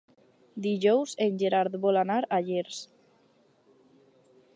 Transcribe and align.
Dijous 0.65 1.11
en 1.25 1.35
Gerard 1.41 1.77
vol 1.83 1.99
anar 2.01 2.17
a 2.25 2.39
Llers. 2.47 2.81